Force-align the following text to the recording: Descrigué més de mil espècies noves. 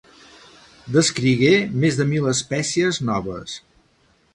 Descrigué 0.95 1.53
més 1.85 2.01
de 2.01 2.09
mil 2.15 2.33
espècies 2.35 3.05
noves. 3.15 3.61